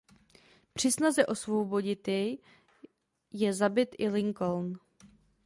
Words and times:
Při 0.73 0.91
snaze 0.91 1.25
osvobodit 1.25 2.07
jej 2.07 2.37
je 3.31 3.53
zabit 3.53 3.95
i 3.97 4.09
Lincoln. 4.09 4.77